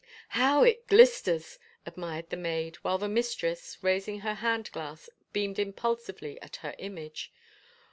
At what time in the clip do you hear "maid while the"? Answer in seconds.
2.35-3.07